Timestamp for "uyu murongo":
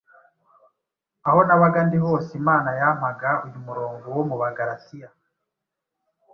3.45-4.05